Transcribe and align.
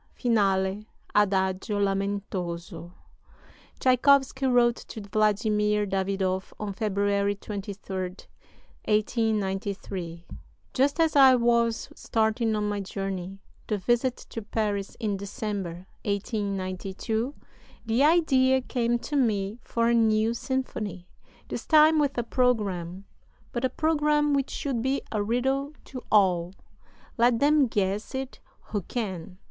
Finale: 0.15 0.87
Adagio 1.13 1.77
lamentoso 1.79 2.91
Tschaikowsky 3.79 4.47
wrote 4.51 4.77
to 4.77 4.99
Vladimir 5.01 5.85
Davidoff 5.85 6.53
on 6.59 6.73
February 6.73 7.35
23, 7.35 7.95
1893: 8.87 10.25
"Just 10.73 10.99
as 10.99 11.15
I 11.15 11.35
was 11.35 11.89
starting 11.93 12.55
on 12.55 12.67
my 12.67 12.79
journey 12.79 13.37
[the 13.67 13.77
visit 13.77 14.17
to 14.31 14.41
Paris 14.41 14.97
in 14.99 15.17
December, 15.17 15.85
1892] 16.03 17.35
the 17.85 18.03
idea 18.03 18.59
came 18.59 18.97
to 18.97 19.15
me 19.15 19.59
for 19.61 19.87
a 19.89 19.93
new 19.93 20.33
symphony. 20.33 21.07
This 21.47 21.67
time 21.67 21.99
with 21.99 22.17
a 22.17 22.23
programme; 22.23 23.05
but 23.51 23.63
a 23.63 23.69
programme 23.69 24.33
which 24.33 24.49
should 24.49 24.81
be 24.81 25.03
a 25.11 25.21
riddle 25.21 25.73
to 25.85 26.01
all 26.11 26.55
let 27.19 27.37
them 27.37 27.67
guess 27.67 28.15
it 28.15 28.39
who 28.63 28.81
can! 28.81 29.37